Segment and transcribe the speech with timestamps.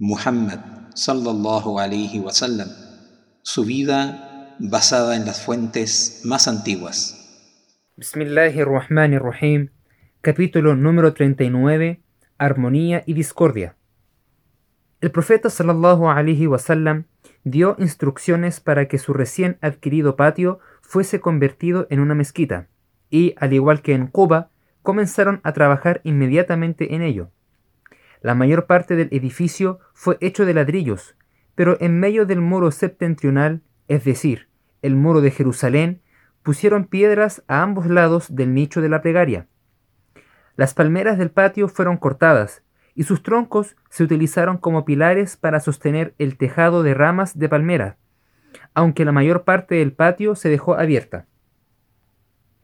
[0.00, 0.60] Muhammad
[0.94, 2.68] sallallahu alayhi wasallam,
[3.42, 7.50] su vida basada en las fuentes más antiguas.
[7.96, 9.70] Bismillahirrahmanirrahim.
[10.20, 12.00] Capítulo número 39.
[12.38, 13.74] Armonía y discordia.
[15.00, 17.06] El profeta sallallahu alaihi wasallam
[17.42, 22.68] dio instrucciones para que su recién adquirido patio fuese convertido en una mezquita,
[23.10, 24.52] y, al igual que en Cuba,
[24.82, 27.32] comenzaron a trabajar inmediatamente en ello.
[28.20, 31.16] La mayor parte del edificio fue hecho de ladrillos,
[31.54, 34.48] pero en medio del muro septentrional, es decir,
[34.82, 36.02] el muro de Jerusalén,
[36.42, 39.46] pusieron piedras a ambos lados del nicho de la plegaria.
[40.56, 42.62] Las palmeras del patio fueron cortadas,
[42.94, 47.96] y sus troncos se utilizaron como pilares para sostener el tejado de ramas de palmera,
[48.74, 51.26] aunque la mayor parte del patio se dejó abierta.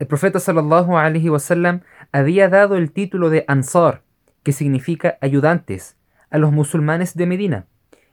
[0.01, 4.04] El profeta sallallahu alaihi wasallam había dado el título de Ansar
[4.45, 5.97] que significa ayudantes,
[6.31, 7.67] a los musulmanes de Medina,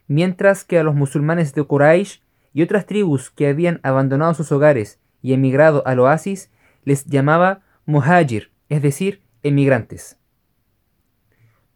[0.08, 2.22] mientras que a los musulmanes de Quraysh
[2.54, 6.52] y otras tribus que habían abandonado sus hogares y emigrado al oasis
[6.84, 10.18] les llamaba muhajir, es decir, emigrantes.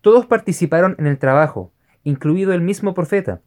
[0.01, 1.71] Todos participaron en el trabajo,
[2.03, 3.41] incluido el mismo profeta,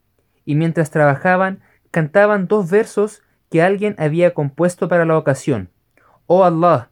[0.45, 5.70] y mientras trabajaban cantaban dos versos que alguien había compuesto para la ocasión.
[6.27, 6.91] Oh Allah,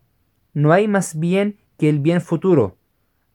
[0.55, 2.79] no hay más bien que el bien futuro,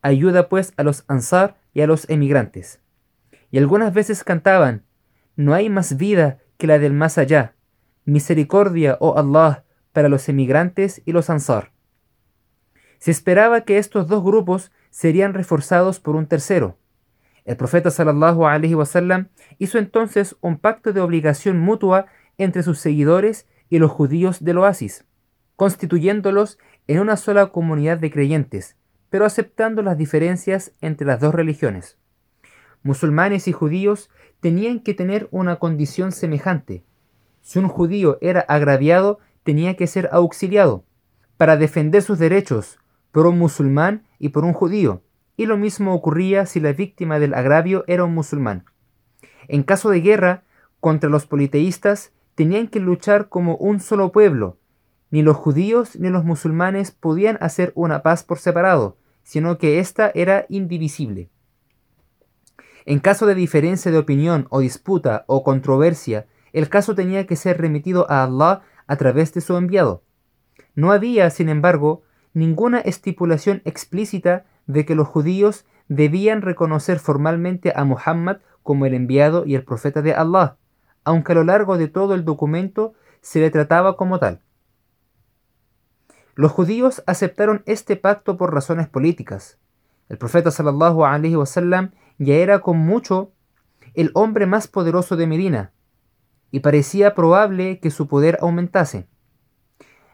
[0.02, 2.82] Ayuda pues a los ansar y a los emigrantes.
[3.52, 4.84] Y algunas veces cantaban,
[5.36, 7.56] No hay más vida que la del más allá.
[8.06, 9.64] Misericordia, oh Allah,
[9.94, 11.72] para los emigrantes y los ansar.
[13.00, 16.78] Se esperaba que estos dos grupos serían reforzados por un tercero.
[17.46, 22.06] El profeta sallallahu alaihi wasallam hizo entonces un pacto de obligación mutua
[22.38, 25.06] entre sus seguidores y los judíos del oasis,
[25.56, 28.78] constituyéndolos en una sola comunidad de creyentes,
[29.12, 31.98] pero aceptando las diferencias entre las dos religiones.
[32.82, 34.10] Musulmanes y judíos
[34.40, 36.84] tenían que tener una condición semejante.
[37.42, 40.86] Si un judío era agraviado, tenía que ser auxiliado
[41.36, 42.80] para defender sus derechos
[43.12, 45.04] por un musulmán y por un judío,
[45.36, 48.64] y lo mismo ocurría si la víctima del agravio era un musulmán.
[49.50, 50.44] En caso de guerra
[50.80, 54.58] contra los politeístas, tenían que luchar como un solo pueblo.
[55.10, 60.12] Ni los judíos ni los musulmanes podían hacer una paz por separado, sino que ésta
[60.14, 61.30] era indivisible.
[62.86, 67.60] En caso de diferencia de opinión o disputa o controversia, el caso tenía que ser
[67.60, 70.04] remitido a Allah a través de su enviado.
[70.76, 77.84] No había, sin embargo, ninguna estipulación explícita de que los judíos debían reconocer formalmente a
[77.84, 80.58] Muhammad como el enviado y el profeta de Allah,
[81.04, 84.42] aunque a lo largo de todo el documento se le trataba como tal.
[86.36, 89.60] Los judíos aceptaron este pacto por razones políticas.
[90.10, 93.32] El profeta sallallahu alaihi wasallam ya era con mucho
[93.94, 95.72] el hombre más poderoso de Medina
[96.52, 99.08] y parecía probable que su poder aumentase.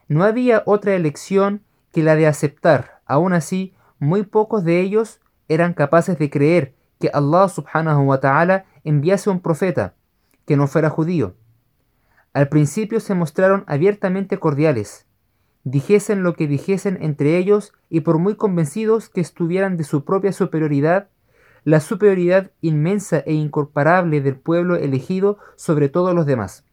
[0.08, 3.02] No había otra elección que la de aceptar.
[3.06, 8.66] Aún así, muy pocos de ellos eran capaces de creer que Allah subhanahu wa ta'ala
[8.84, 9.96] enviase un profeta
[10.46, 11.36] que no fuera judío.
[12.34, 15.07] Al principio se mostraron abiertamente cordiales,
[15.70, 20.32] dijesen lo que dijesen entre ellos y por muy convencidos que estuvieran de su propia
[20.32, 21.10] superioridad,
[21.66, 26.64] la superioridad inmensa e incomparable del pueblo elegido sobre todos los demás.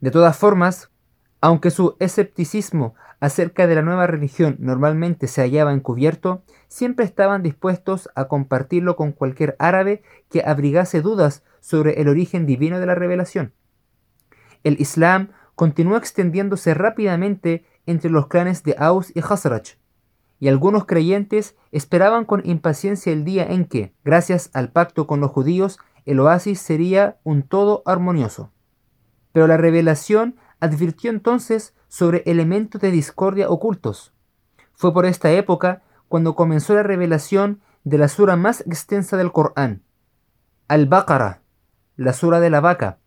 [0.00, 0.92] De todas formas,
[1.40, 8.08] aunque su escepticismo acerca de la nueva religión normalmente se hallaba encubierto, siempre estaban dispuestos
[8.14, 13.52] a compartirlo con cualquier árabe que abrigase dudas sobre el origen divino de la revelación.
[14.62, 19.76] El Islam continuó extendiéndose rápidamente entre los clanes de Aus y Khazraj,
[20.38, 25.30] y algunos creyentes esperaban con impaciencia el día en que, gracias al pacto con los
[25.30, 28.52] judíos, el oasis sería un todo armonioso.
[29.32, 34.12] Pero la revelación advirtió entonces sobre elementos de discordia ocultos.
[34.74, 39.82] Fue por esta época cuando comenzó la revelación de la sura más extensa del Corán,
[40.68, 41.42] Al-Baqarah,
[41.96, 42.98] la sura de la vaca,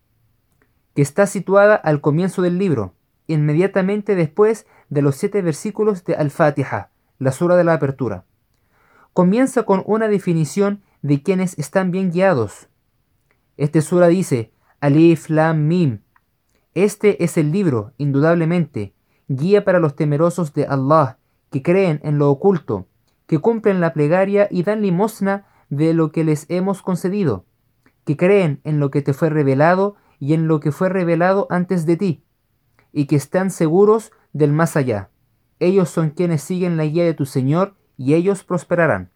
[0.96, 2.96] que está situada al comienzo del libro
[3.30, 6.90] inmediatamente después de los siete versículos de Al-Fatiha,
[7.20, 8.26] la sura de la apertura.
[9.14, 12.70] Comienza con una definición de quienes están bien guiados.
[13.56, 16.00] Este sura dice, Alif Lam Mim.
[16.74, 18.94] Este es el libro, indudablemente,
[19.28, 21.20] guía para los temerosos de Allah,
[21.52, 22.88] que creen en lo oculto,
[23.28, 27.46] que cumplen la plegaria y dan limosna de lo que les hemos concedido,
[28.06, 31.86] que creen en lo que te fue revelado y en lo que fue revelado antes
[31.86, 32.24] de ti
[32.92, 35.10] y que están seguros del más allá.
[35.60, 39.12] Ellos son quienes siguen la guía de tu Señor y ellos prosperarán.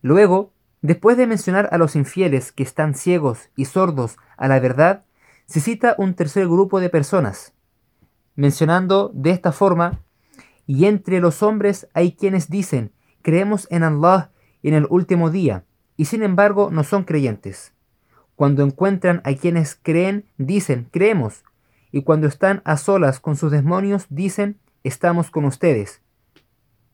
[0.00, 5.04] Luego, Después de mencionar a los infieles que están ciegos y sordos a la verdad,
[5.46, 7.52] se cita un tercer grupo de personas,
[8.36, 10.04] mencionando de esta forma,
[10.66, 12.92] y entre los hombres hay quienes dicen,
[13.22, 14.30] creemos en Allah
[14.62, 15.64] en el último día,
[15.96, 17.72] y sin embargo no son creyentes.
[18.36, 21.42] Cuando encuentran a quienes creen, dicen, creemos,
[21.90, 26.02] y cuando están a solas con sus demonios, dicen, estamos con ustedes.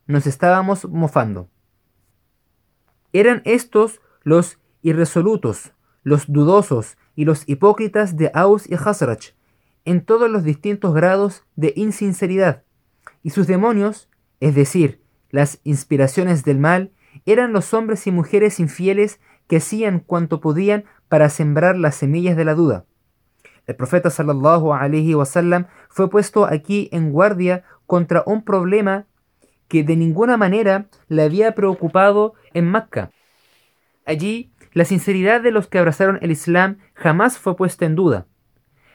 [0.06, 1.48] Nos estábamos mofando.
[3.12, 9.34] Eran estos los irresolutos, los dudosos y los hipócritas de Aus y Hazrach,
[9.84, 12.64] en todos los distintos grados de insinceridad,
[13.22, 14.08] y sus demonios,
[14.40, 16.92] es decir, las inspiraciones del mal,
[17.26, 22.44] eran los hombres y mujeres infieles que hacían cuanto podían para sembrar las semillas de
[22.44, 22.86] la duda.
[23.66, 29.06] El profeta sallallahu alaihi wasallam fue puesto aquí en guardia contra un problema
[29.68, 33.10] que de ninguna manera le había preocupado en Mecca.
[34.04, 38.26] Allí, la sinceridad de los que abrazaron el Islam jamás fue puesta en duda.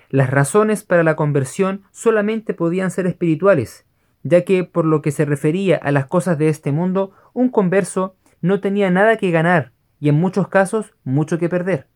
[0.09, 3.85] Las razones para la conversión solamente podían ser espirituales,
[4.23, 8.15] ya que por lo que se refería a las cosas de este mundo, un converso
[8.41, 11.87] no tenía nada que ganar y en muchos casos mucho que perder.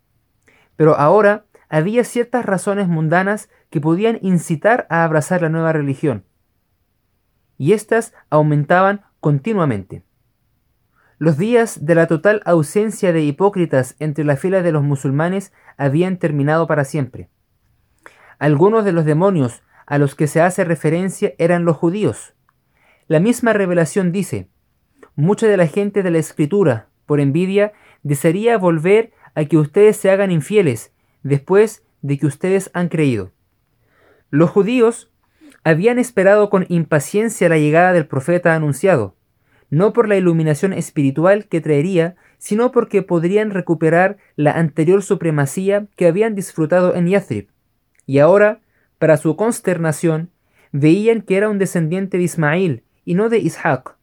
[0.75, 6.23] Pero ahora había ciertas razones mundanas que podían incitar a abrazar la nueva religión
[7.57, 10.03] y éstas aumentaban continuamente.
[11.17, 16.17] Los días de la total ausencia de hipócritas entre la fila de los musulmanes habían
[16.17, 17.31] terminado para siempre.
[18.37, 22.35] Algunos de los demonios a los que se hace referencia eran los judíos.
[23.07, 24.47] La misma revelación dice,
[25.15, 27.73] mucha de la gente de la escritura, por envidia,
[28.03, 30.92] desearía volver a que ustedes se hagan infieles
[31.23, 33.31] después de que ustedes han creído.
[34.29, 35.11] Los judíos
[35.63, 39.15] habían esperado con impaciencia la llegada del profeta anunciado,
[39.69, 46.07] no por la iluminación espiritual que traería, sino porque podrían recuperar la anterior supremacía que
[46.07, 47.47] habían disfrutado en Yathrib.
[48.05, 48.59] Y ahora,
[48.99, 50.29] para su consternación,
[50.71, 53.95] veían que era un descendiente de Ismail y no de Ishaq,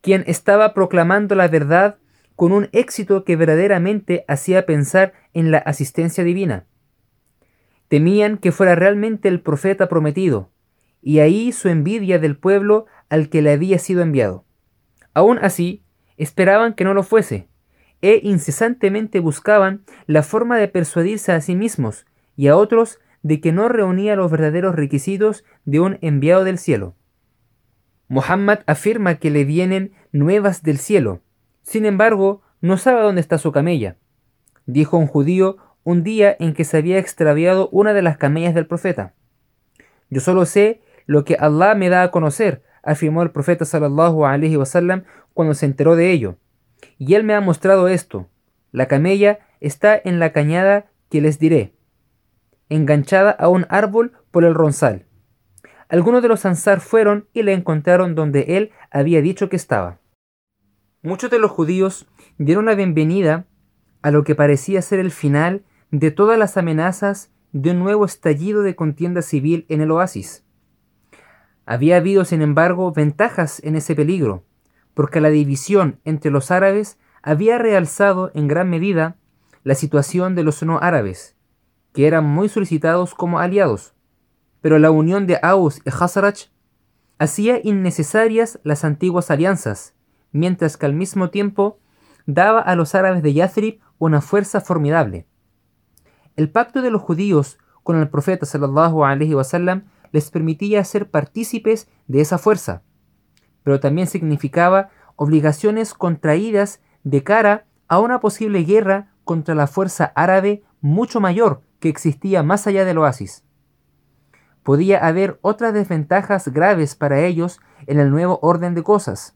[0.00, 1.96] quien estaba proclamando la verdad
[2.40, 6.64] con un éxito que verdaderamente hacía pensar en la asistencia divina.
[7.88, 10.50] Temían que fuera realmente el profeta prometido,
[11.02, 14.46] y ahí su envidia del pueblo al que le había sido enviado.
[15.12, 15.82] Aún así,
[16.16, 17.48] esperaban que no lo fuese,
[18.00, 22.06] e incesantemente buscaban la forma de persuadirse a sí mismos
[22.36, 26.94] y a otros de que no reunía los verdaderos requisitos de un enviado del cielo.
[28.08, 31.20] Muhammad afirma que le vienen nuevas del cielo.
[31.70, 33.94] Sin embargo, no sabe dónde está su camella.
[34.66, 38.66] Dijo un judío un día en que se había extraviado una de las camellas del
[38.66, 39.14] profeta.
[40.08, 44.56] Yo solo sé lo que Allah me da a conocer, afirmó el profeta sallallahu alaihi
[44.56, 46.38] wasallam cuando se enteró de ello.
[46.98, 48.28] Y él me ha mostrado esto.
[48.72, 51.72] La camella está en la cañada que les diré,
[52.68, 55.06] enganchada a un árbol por el ronzal.
[55.88, 60.00] Algunos de los ansar fueron y le encontraron donde él había dicho que estaba.
[61.02, 62.06] Muchos de los judíos
[62.36, 63.46] dieron la bienvenida
[64.02, 68.60] a lo que parecía ser el final de todas las amenazas de un nuevo estallido
[68.60, 70.44] de contienda civil en el oasis.
[71.64, 74.44] Había habido, sin embargo, ventajas en ese peligro,
[74.92, 79.16] porque la división entre los árabes había realzado en gran medida
[79.64, 81.34] la situación de los no árabes,
[81.94, 83.94] que eran muy solicitados como aliados.
[84.60, 86.50] Pero la unión de Aus y Hazarach
[87.18, 89.94] hacía innecesarias las antiguas alianzas,
[90.32, 91.78] mientras que al mismo tiempo
[92.26, 95.26] daba a los árabes de Yathrib una fuerza formidable.
[96.36, 101.88] El pacto de los judíos con el profeta sallallahu alaihi wasallam les permitía ser partícipes
[102.06, 102.82] de esa fuerza,
[103.62, 110.62] pero también significaba obligaciones contraídas de cara a una posible guerra contra la fuerza árabe
[110.80, 113.44] mucho mayor que existía más allá del oasis.
[114.62, 119.34] Podía haber otras desventajas graves para ellos en el nuevo orden de cosas.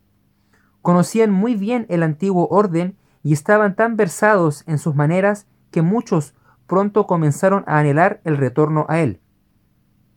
[0.84, 6.34] Conocían muy bien el antiguo orden y estaban tan versados en sus maneras que muchos
[6.66, 9.22] pronto comenzaron a anhelar el retorno a él.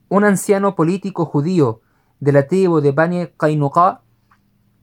[0.10, 1.80] Un anciano político judío
[2.20, 4.02] de la tribu de Bani Qainuqa,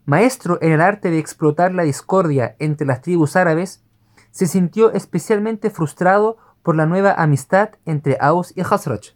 [0.07, 3.85] maestro en el arte de explotar la discordia entre las tribus árabes,
[4.31, 9.13] se sintió especialmente frustrado por la nueva amistad entre Aus y Hazraj.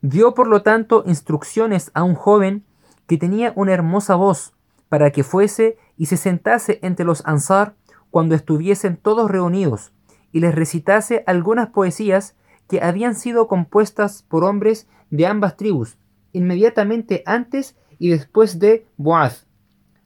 [0.00, 2.64] Dio por lo tanto instrucciones a un joven
[3.06, 4.53] que tenía una hermosa voz
[4.94, 7.74] para que fuese y se sentase entre los Ansar
[8.12, 9.90] cuando estuviesen todos reunidos
[10.30, 12.36] y les recitase algunas poesías
[12.68, 15.98] que habían sido compuestas por hombres de ambas tribus,
[16.32, 19.48] inmediatamente antes y después de Boaz,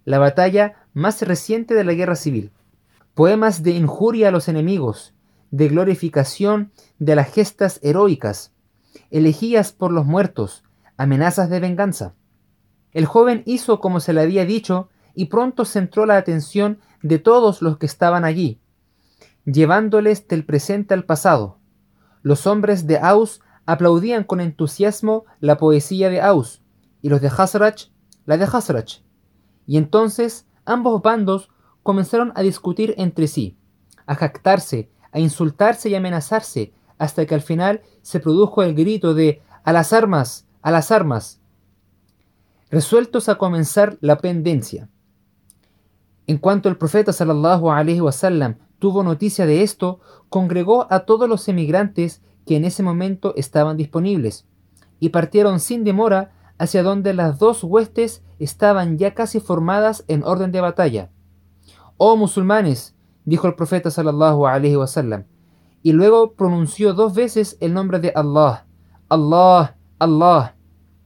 [0.06, 2.50] la batalla más reciente de la guerra civil.
[3.12, 5.12] poemas de injuria a los enemigos,
[5.50, 8.54] de glorificación de las gestas heroicas,
[9.10, 10.64] elegías por los muertos,
[10.96, 12.14] amenazas de venganza.
[12.98, 17.62] El joven hizo como se le había dicho y pronto centró la atención de todos
[17.62, 18.60] los que estaban allí,
[19.44, 21.58] llevándoles del presente al pasado.
[22.22, 26.60] Los hombres de Aus aplaudían con entusiasmo la poesía de Aus
[27.00, 27.84] y los de Hasrach
[28.26, 28.94] la de Hasrach.
[29.64, 31.50] Y entonces ambos bandos
[31.84, 33.56] comenzaron a discutir entre sí,
[34.06, 39.40] a jactarse, a insultarse y amenazarse, hasta que al final se produjo el grito de
[39.62, 41.40] a las armas, a las armas,
[42.70, 44.88] resueltos a comenzar la pendencia.
[46.26, 51.48] En cuanto el profeta sallallahu alaihi wasallam tuvo noticia de esto, congregó a todos los
[51.48, 54.46] emigrantes que en ese momento estaban disponibles
[55.00, 60.52] y partieron sin demora hacia donde las dos huestes estaban ya casi formadas en orden
[60.52, 61.10] de batalla.
[61.96, 62.94] Oh musulmanes,
[63.24, 65.24] dijo el profeta sallallahu alaihi wasallam,
[65.82, 68.66] y luego pronunció dos veces el nombre de Allah.
[69.08, 70.56] Allah, Allah.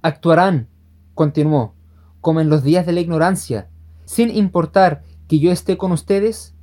[0.00, 0.68] Actuarán,
[1.14, 1.74] continuó,
[2.20, 3.68] como en los días de la ignorancia,
[4.04, 6.54] sin importar que yo esté con ustedes,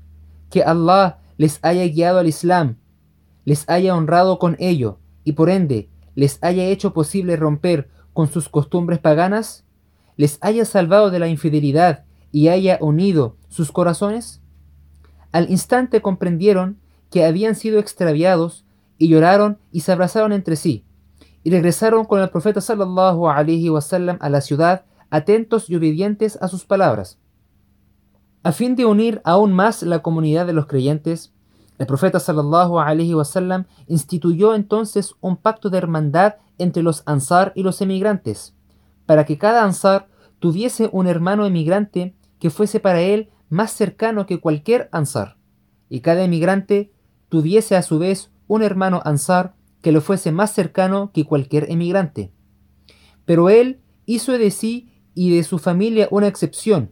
[0.50, 2.78] que Allah les haya guiado al Islam,
[3.46, 8.50] les haya honrado con ello y por ende les haya hecho posible romper con sus
[8.50, 9.64] costumbres paganas,
[10.18, 14.42] les haya salvado de la infidelidad y haya unido sus corazones?
[15.32, 16.78] Al instante comprendieron
[17.10, 18.66] que habían sido extraviados
[18.98, 20.84] y lloraron y se abrazaron entre sí
[21.44, 26.48] y regresaron con el profeta sallallahu alaihi wasallam a la ciudad atentos y obedientes a
[26.48, 27.20] sus palabras.
[28.44, 31.34] A fin de unir aún más la comunidad de los creyentes,
[31.78, 32.76] el profeta sallallahu
[33.16, 38.54] wasallam instituyó entonces un pacto de hermandad entre los ansar y los emigrantes,
[39.06, 40.08] para que cada ansar
[40.40, 45.38] tuviese un hermano emigrante que fuese para él más cercano que cualquier ansar,
[45.90, 46.92] y cada emigrante
[47.30, 52.32] tuviese a su vez un hermano ansar que le fuese más cercano que cualquier emigrante.
[53.26, 56.92] Pero él hizo de sí y de su familia una excepción,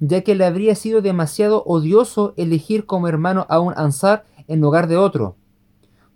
[0.00, 4.88] ya que le habría sido demasiado odioso elegir como hermano a un ansar en lugar
[4.88, 5.36] de otro.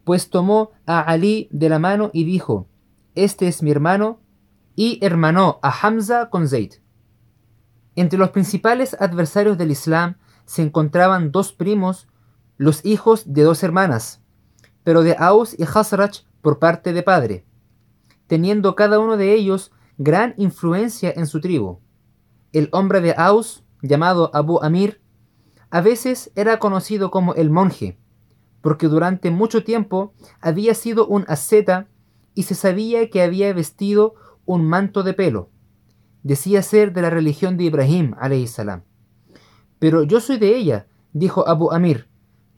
[0.04, 2.68] Pues tomó a Ali de la mano y dijo,
[3.14, 4.20] Este es mi hermano,
[4.76, 6.74] y hermanó a Hamza con Zayd.
[7.96, 12.08] Entre los principales adversarios del Islam se encontraban dos primos,
[12.58, 14.22] los hijos de dos hermanas,
[14.86, 17.44] pero de Aus y Hasrach por parte de padre,
[18.28, 21.80] teniendo cada uno de ellos gran influencia en su tribu.
[22.52, 25.00] El hombre de Aus, llamado Abu Amir,
[25.70, 27.98] a veces era conocido como el monje,
[28.60, 31.88] porque durante mucho tiempo había sido un asceta
[32.34, 34.14] y se sabía que había vestido
[34.44, 35.50] un manto de pelo
[36.26, 38.14] decía ser de la religión de Ibrahim
[38.46, 38.82] salam.
[39.78, 42.08] Pero yo soy de ella, dijo Abu Amir,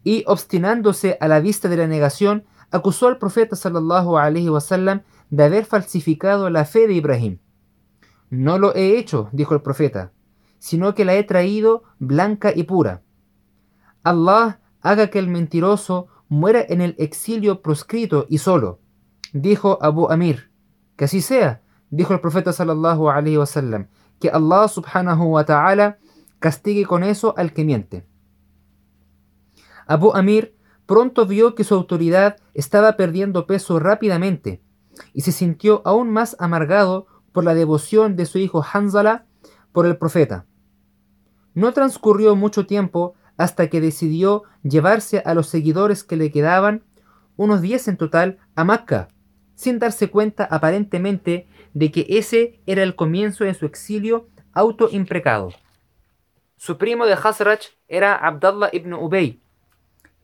[0.08, 5.44] y obstinándose a la vista de la negación, acusó al profeta sallallahu alaihi wasallam de
[5.44, 7.38] haber falsificado la fe de Ibrahim.
[8.30, 10.12] No lo he hecho, dijo el profeta,
[10.58, 13.02] sino que la he traído blanca y pura.
[14.02, 18.80] Allah haga que el mentiroso muera en el exilio proscrito y solo,
[19.34, 20.50] dijo Abu Amir.
[20.96, 21.60] Que así sea,
[21.90, 23.86] Dijo el profeta sallallahu alaihi wasallam
[24.20, 25.98] que Allah subhanahu wa ta'ala
[26.38, 28.04] castigue con eso al que miente.
[29.88, 30.54] Abu Amir
[30.86, 34.62] pronto vio que su autoridad estaba perdiendo peso rápidamente
[35.12, 39.26] y se sintió aún más amargado por la devoción de su hijo Hanzala
[39.72, 40.46] por el profeta.
[41.54, 46.84] No transcurrió mucho tiempo hasta que decidió llevarse a los seguidores que le quedaban,
[47.36, 49.08] unos diez en total, a Macca,
[49.54, 55.50] sin darse cuenta aparentemente de que ese era el comienzo de su exilio autoimprecado.
[56.56, 59.40] Su primo de Hazrach era Abdallah ibn Ubay,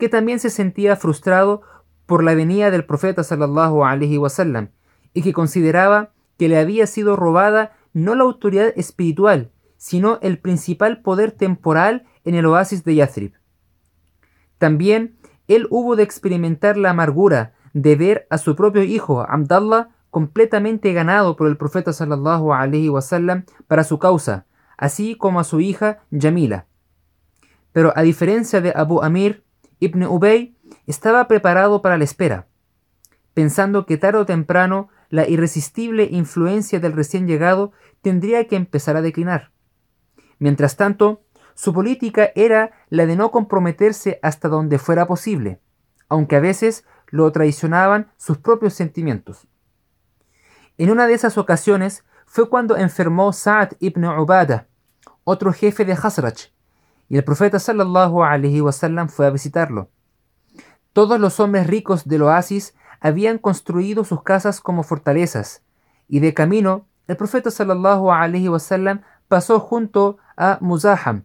[0.05, 1.63] que también se sentía frustrado
[2.05, 4.69] por la venida del profeta sallallahu alaihi wasallam
[5.15, 11.01] y que consideraba que le había sido robada no la autoridad espiritual, sino el principal
[11.01, 13.33] poder temporal en el oasis de Yathrib.
[14.59, 15.17] También
[15.49, 21.35] él hubo de experimentar la amargura de ver a su propio hijo Abdallah completamente ganado
[21.35, 24.45] por el profeta sallallahu alaihi wasallam para su causa,
[24.77, 26.67] así como a su hija Yamila.
[27.73, 29.45] Pero a diferencia de Abu Amir,
[29.81, 32.47] Ibn Ubay estaba preparado para la espera,
[33.35, 39.03] pensando que tarde o temprano la irresistible influencia del recién llegado tendría que empezar a
[39.03, 39.53] declinar.
[40.39, 41.23] Mientras tanto,
[41.55, 45.61] su política era la de no comprometerse hasta donde fuera posible,
[46.09, 49.47] aunque a veces lo traicionaban sus propios sentimientos.
[50.77, 54.67] En una de esas ocasiones fue cuando enfermó Sa'd ibn Ubadah,
[55.23, 56.51] otro jefe de Hasraj,
[57.09, 59.91] y el profeta sallallahu alaihi wasallam fue a visitarlo.
[60.93, 65.63] Todos los hombres ricos del oasis habían construido sus casas como fortalezas,
[66.09, 71.25] y de camino el profeta sallallahu alaihi wasallam pasó junto a Muzaham,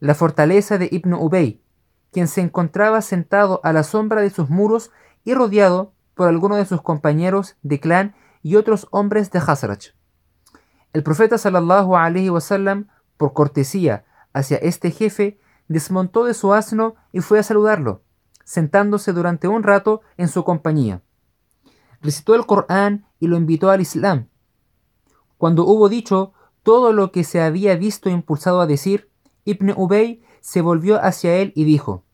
[0.00, 1.60] la fortaleza de Ibn Ubay,
[2.12, 4.90] quien se encontraba sentado a la sombra de sus muros
[5.24, 9.92] y rodeado por algunos de sus compañeros de clan y otros hombres de Hazraj.
[10.92, 14.04] El profeta sallallahu alaihi wasallam, por cortesía
[14.36, 18.02] hacia este jefe, desmontó de su asno y fue a saludarlo,
[18.44, 21.02] sentándose durante un rato en su compañía.
[22.02, 24.28] Recitó el Corán y lo invitó al Islam.
[25.38, 29.10] Cuando hubo dicho todo lo que se había visto impulsado a decir,
[29.44, 32.04] Ibn Ubay se volvió hacia él y dijo,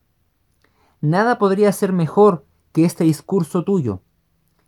[1.00, 4.02] Nada podría ser mejor que este discurso tuyo,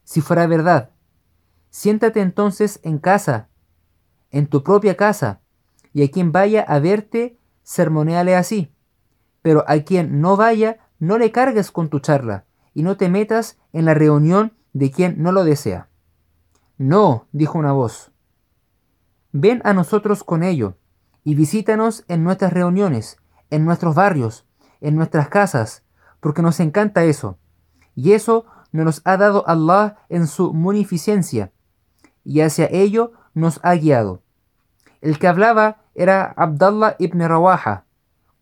[0.02, 0.90] si fuera verdad.
[1.70, 3.48] Siéntate entonces en casa,
[4.30, 5.42] en tu propia casa,
[5.92, 8.72] y a quien vaya a verte, sermoneale así.
[9.42, 13.58] Pero a quien no vaya, no le cargues con tu charla, y no te metas
[13.72, 15.88] en la reunión de quien no lo desea.
[16.78, 18.12] No, dijo una voz.
[19.32, 20.76] Ven a nosotros con ello
[21.24, 23.16] y visítanos en nuestras reuniones,
[23.50, 24.46] en nuestros barrios,
[24.80, 25.82] en nuestras casas,
[26.20, 27.38] porque nos encanta eso.
[27.94, 31.52] Y eso nos ha dado Allah en su munificencia,
[32.24, 34.22] y hacia ello nos ha guiado.
[35.00, 37.84] El que hablaba era Abdallah ibn Rawaha,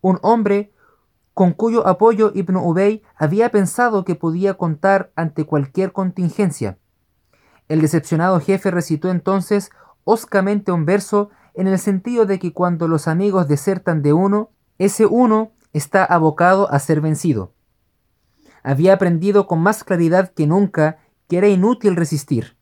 [0.01, 0.73] un hombre
[1.33, 6.77] con cuyo apoyo Ibn Ubay había pensado que podía contar ante cualquier contingencia.
[7.67, 9.71] El decepcionado jefe recitó entonces
[10.03, 15.05] oscamente un verso en el sentido de que cuando los amigos desertan de uno, ese
[15.05, 17.53] uno está abocado a ser vencido.
[18.63, 22.57] Había aprendido con más claridad que nunca que era inútil resistir.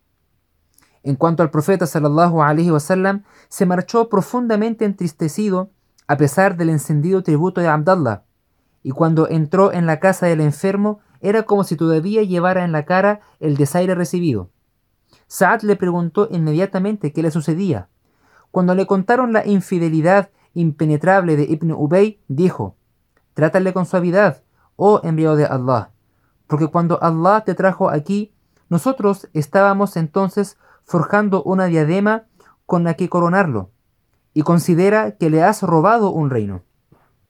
[1.03, 5.71] En cuanto al profeta sallallahu alaihi wasallam, se marchó profundamente entristecido
[6.07, 8.23] a pesar del encendido tributo de Abdallah,
[8.83, 12.85] y cuando entró en la casa del enfermo era como si todavía llevara en la
[12.85, 14.49] cara el desaire recibido.
[15.27, 17.87] Saad le preguntó inmediatamente qué le sucedía.
[18.49, 22.75] Cuando le contaron la infidelidad impenetrable de Ibn Ubay, dijo,
[23.33, 24.43] Trátale con suavidad,
[24.75, 25.91] oh enviado de Allah,
[26.47, 28.33] porque cuando Allah te trajo aquí,
[28.67, 30.57] nosotros estábamos entonces
[30.91, 32.25] forjando una diadema
[32.65, 33.71] con la que coronarlo,
[34.33, 36.65] y considera que le has robado un reino.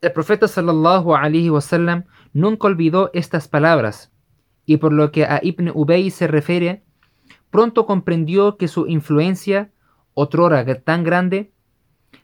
[0.02, 4.12] El profeta sallallahu alaihi wasallam nunca olvidó estas palabras,
[4.66, 6.84] y por lo que a Ibn Ubay se refiere,
[7.52, 9.72] pronto comprendió que su influencia,
[10.16, 11.54] otrora tan grande,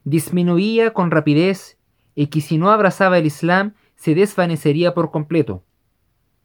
[0.06, 1.78] disminuía con rapidez
[2.16, 5.64] y que si no abrazaba el Islam se desvanecería por completo.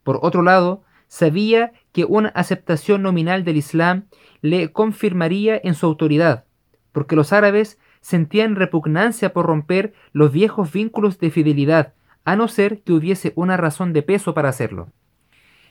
[0.03, 4.07] Por otro lado, sabía que una aceptación nominal del Islam
[4.41, 6.47] le confirmaría en su autoridad,
[6.91, 11.93] porque los árabes sentían repugnancia por romper los viejos vínculos de fidelidad,
[12.25, 14.89] a no ser que hubiese una razón de peso para hacerlo.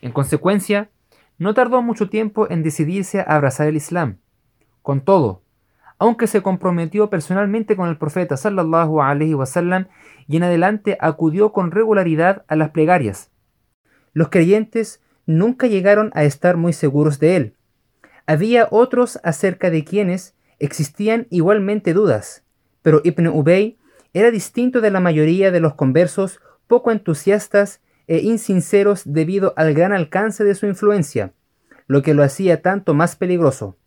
[0.04, 0.92] En consecuencia,
[1.40, 4.18] no tardó mucho tiempo en decidirse a abrazar el Islam.
[4.84, 5.42] Con todo,
[5.98, 9.88] aunque se comprometió personalmente con el profeta sallallahu alaihi wasallam
[10.28, 13.32] y en adelante acudió con regularidad a las plegarias.
[14.14, 15.02] Los creyentes
[15.38, 17.56] nunca llegaron a estar muy seguros de él.
[18.26, 22.44] Había otros acerca de quienes existían igualmente dudas,
[22.82, 23.78] pero Ibn Ubay
[24.14, 29.94] era distinto de la mayoría de los conversos poco entusiastas e insinceros debido al gran
[29.94, 31.34] alcance de su influencia,
[31.88, 33.78] lo que lo hacía tanto más peligroso.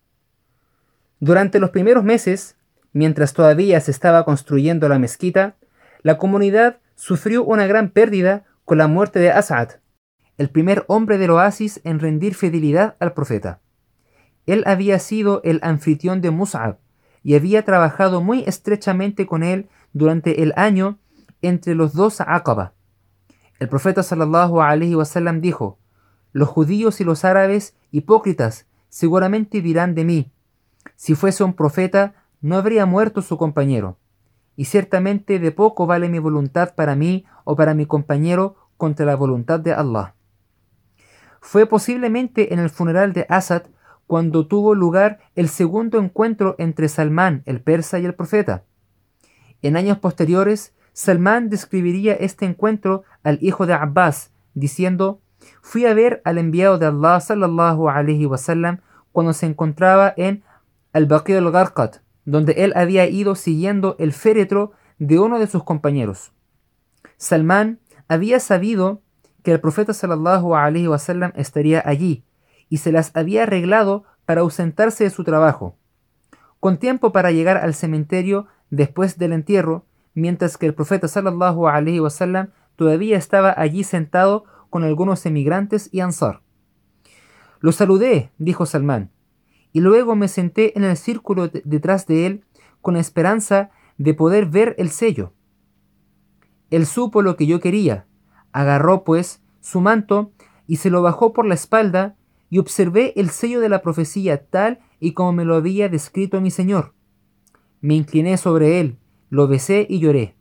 [1.19, 2.57] Durante los primeros meses,
[2.91, 5.55] mientras todavía se estaba construyendo la mezquita,
[6.01, 9.79] la comunidad sufrió una gran pérdida con la muerte de Asad,
[10.37, 13.61] el primer hombre del oasis en rendir fidelidad al profeta.
[14.45, 16.77] Él había sido el anfitrión de Mus'ab
[17.23, 20.99] y había trabajado muy estrechamente con él durante el año
[21.41, 22.75] entre los dos Aqaba,
[23.57, 25.79] el profeta sallallahu alaihi wasallam dijo:
[26.33, 30.31] Los judíos y los árabes hipócritas seguramente dirán de mí:
[30.95, 33.97] Si fuese un profeta, no habría muerto su compañero.
[34.57, 39.15] Y ciertamente de poco vale mi voluntad para mí o para mi compañero contra la
[39.15, 40.14] voluntad de Allah.
[41.47, 43.67] Fue posiblemente en el funeral de Asad
[44.07, 48.63] cuando tuvo lugar el segundo encuentro entre Salmán, el persa, y el profeta.
[49.61, 55.21] En años posteriores, Salmán describiría este encuentro al hijo de Abbas, diciendo,
[55.61, 58.79] Fui a ver al enviado de Allah sallallahu alaihi wasallam
[59.11, 60.43] cuando se encontraba en
[60.93, 66.31] al-Baqi al-Gharqat, donde él había ido siguiendo el féretro de uno de sus compañeros.
[67.17, 69.03] Salmán había sabido
[69.45, 72.25] que el profeta sallallahu alaihi wasallam estaría allí
[72.67, 75.77] y se las había arreglado para ausentarse de su trabajo.
[76.59, 81.99] Con tiempo para llegar al cementerio después del entierro, mientras que el profeta sallallahu alaihi
[81.99, 86.41] wasallam todavía estaba allí sentado con algunos emigrantes y ansar.
[87.59, 89.11] Lo saludé, dijo Salmán,
[89.73, 92.45] y luego me senté en el círculo detrás de él
[92.81, 95.33] con esperanza de poder ver el sello.
[96.71, 98.07] Él supo lo que yo quería,
[98.55, 100.31] agarró pues su manto
[100.65, 102.15] y se lo bajó por la espalda
[102.49, 106.51] y observé el sello de la profecía tal y como me lo había descrito mi
[106.51, 106.93] Señor.
[107.81, 108.97] Me incliné sobre él,
[109.29, 110.37] lo besé y lloré.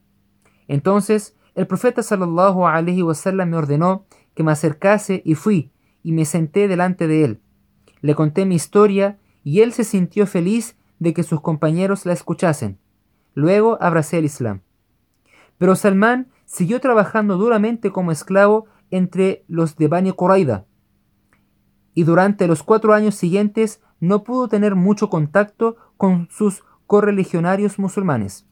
[0.68, 5.72] Entonces el profeta sallallahu alaihi wasallam me ordenó que me acercase y fui
[6.04, 7.40] y me senté delante de él.
[8.00, 12.78] Le conté mi historia y él se sintió feliz de que sus compañeros la escuchasen.
[13.34, 14.60] Luego abracé el Islam.
[15.58, 20.66] Pero Salmán siguió trabajando duramente como esclavo entre los de Bani Quraida,
[21.94, 28.46] y durante los cuatro años siguientes no pudo tener mucho contacto con sus correligionarios musulmanes.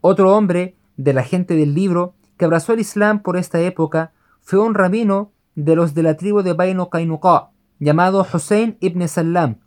[0.00, 4.58] Otro hombre de la gente del libro que abrazó el Islam por esta época fue
[4.58, 9.58] un rabino de los de la tribu de Baino Kainuqa, llamado Hussein ibn Salam.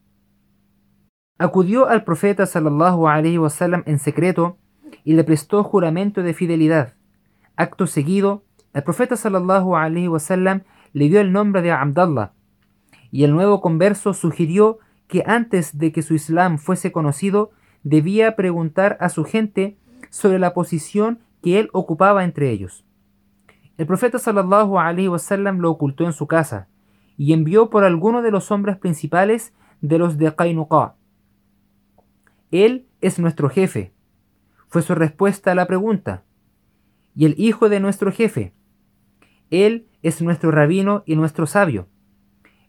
[1.38, 3.08] Acudió al profeta sallallahu
[3.86, 4.58] en secreto
[5.06, 6.96] y le prestó juramento de fidelidad.
[7.56, 12.34] Acto seguido, el profeta sallallahu alaihi wasallam le dio el nombre de Abdallah,
[13.12, 17.52] y el nuevo converso sugirió que antes de que su Islam fuese conocido,
[17.84, 19.78] debía preguntar a su gente
[20.10, 22.84] sobre la posición que él ocupaba entre ellos.
[23.78, 26.68] El profeta sallallahu alaihi wasallam lo ocultó en su casa
[27.18, 30.96] y envió por alguno de los hombres principales de los de Qainuqa.
[32.52, 33.94] Él es nuestro jefe,
[34.68, 36.24] fue su respuesta a la pregunta.
[37.16, 38.54] Y el hijo de nuestro jefe.
[39.50, 41.88] Él es nuestro rabino y nuestro sabio.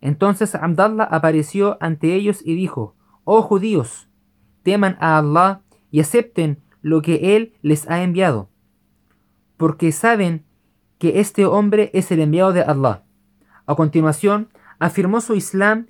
[0.01, 4.09] Entonces Abdallah apareció ante ellos y dijo, Oh judíos,
[4.63, 8.49] teman a Allah y acepten lo que Él les ha enviado,
[9.57, 10.45] porque saben
[10.99, 13.03] que este hombre es el enviado de Allah.
[13.67, 15.89] A continuación, afirmó su Islam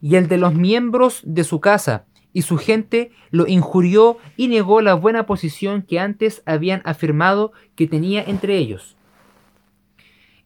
[0.00, 4.82] y el de los miembros de su casa, y su gente lo injurió y negó
[4.82, 8.96] la buena posición que antes habían afirmado que tenía entre ellos.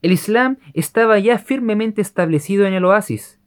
[0.02, 3.40] El Islam estaba ya firmemente establecido en el oasis.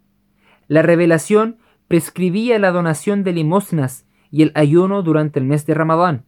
[0.67, 6.25] La revelación prescribía la donación de limosnas y el ayuno durante el mes de Ramadán,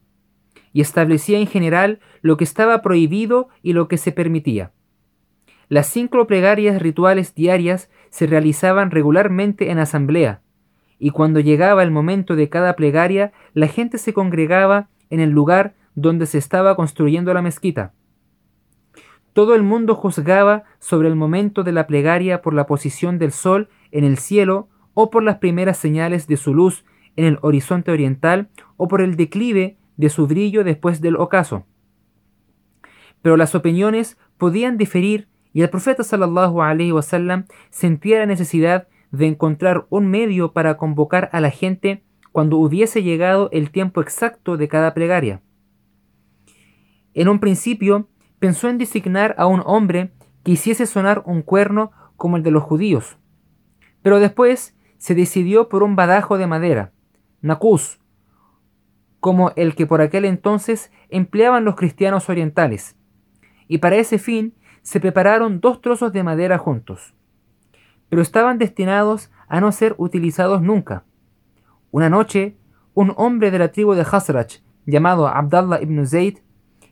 [0.72, 4.72] y establecía en general lo que estaba prohibido y lo que se permitía.
[5.68, 10.43] Las cinco plegarias rituales diarias se realizaban regularmente en asamblea,
[11.04, 15.74] y cuando llegaba el momento de cada plegaria, la gente se congregaba en el lugar
[15.96, 17.92] donde se estaba construyendo la mezquita.
[19.34, 23.68] Todo el mundo juzgaba sobre el momento de la plegaria por la posición del sol
[23.92, 26.86] en el cielo o por las primeras señales de su luz
[27.18, 31.66] en el horizonte oriental o por el declive de su brillo después del ocaso.
[33.22, 39.28] Pero las opiniones podían diferir y el profeta sallallahu alaihi wasallam sentía la necesidad de
[39.28, 44.68] encontrar un medio para convocar a la gente cuando hubiese llegado el tiempo exacto de
[44.68, 45.40] cada plegaria.
[47.14, 50.12] En un principio pensó en designar a un hombre
[50.44, 53.18] que hiciese sonar un cuerno como el de los judíos,
[54.02, 56.92] pero después se decidió por un badajo de madera,
[57.42, 58.00] nacus,
[59.20, 62.96] como el que por aquel entonces empleaban los cristianos orientales,
[63.68, 67.14] y para ese fin se prepararon dos trozos de madera juntos
[68.14, 71.04] pero estaban destinados a no ser utilizados nunca.
[71.90, 72.56] Una noche,
[72.94, 76.38] un hombre de la tribu de Hasraj, llamado Abdallah ibn Zayd,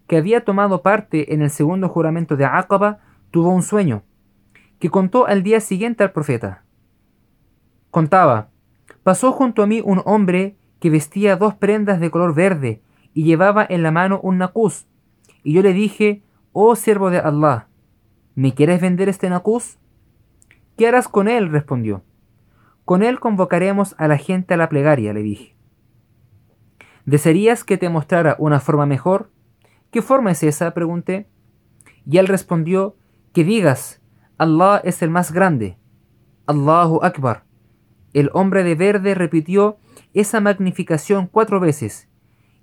[0.08, 4.02] que había tomado parte en el segundo juramento de Aqaba, tuvo un sueño,
[4.80, 6.64] que contó al día siguiente al profeta.
[7.92, 8.50] Contaba,
[9.04, 12.82] pasó junto a mí un hombre que vestía dos prendas de color verde
[13.14, 14.88] y llevaba en la mano un nacuz,
[15.44, 17.68] y yo le dije, oh siervo de Allah,
[18.34, 19.78] ¿me quieres vender este nacuz?
[20.82, 21.52] ¿Qué harás con él?
[21.52, 22.04] respondió.
[22.86, 25.56] Con él convocaremos a la gente a la plegaria, le dije.
[27.06, 29.30] ¿Desearías que te mostrara una forma mejor?
[29.92, 30.74] ¿Qué forma es esa?
[30.74, 31.30] pregunté.
[32.10, 32.96] Y él respondió,
[33.32, 34.02] que digas,
[34.40, 35.78] Allah es el más grande.
[36.48, 37.44] Allahu Akbar.
[38.14, 39.78] El hombre de verde repitió
[40.16, 42.10] esa magnificación cuatro veces,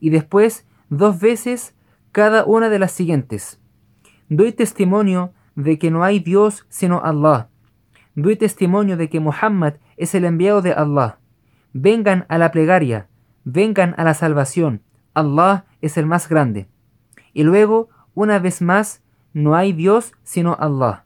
[0.01, 1.77] y después dos veces
[2.11, 3.61] cada una de las siguientes.
[4.29, 7.49] Doy testimonio de que no hay Dios sino Allah
[8.23, 11.19] doy testimonio de que Muhammad es el enviado de Allah.
[11.73, 13.09] Vengan a la plegaria,
[13.45, 14.83] vengan a la salvación.
[15.15, 16.69] Allah es el más grande.
[17.33, 19.03] Y luego, una vez más,
[19.33, 21.05] no hay Dios sino Allah.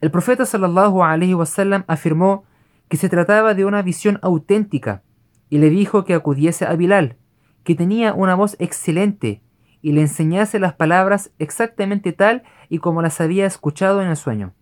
[0.00, 2.44] El profeta sallallahu alaihi wasallam afirmó
[2.88, 5.02] que se trataba de una visión auténtica
[5.48, 7.16] y le dijo que acudiese a Bilal,
[7.64, 9.42] que tenía una voz excelente
[9.82, 14.54] y le enseñase las palabras exactamente tal y como las había escuchado en el sueño.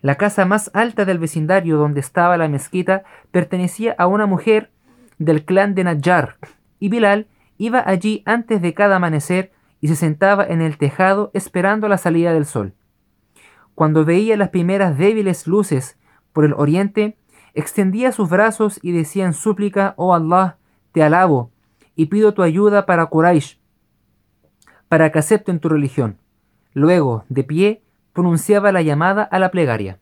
[0.00, 4.70] La casa más alta del vecindario donde estaba la mezquita pertenecía a una mujer
[5.18, 6.36] del clan de Najjar,
[6.78, 11.88] y Bilal iba allí antes de cada amanecer y se sentaba en el tejado esperando
[11.88, 12.74] la salida del sol.
[13.74, 15.98] Cuando veía las primeras débiles luces
[16.32, 17.16] por el oriente,
[17.54, 20.58] extendía sus brazos y decía en súplica, Oh Allah,
[20.92, 21.50] te alabo
[21.94, 23.58] y pido tu ayuda para Quraysh,
[24.88, 26.18] para que acepten tu religión.
[26.72, 29.98] Luego, de pie, pronunciaba la llamada a la plegaria.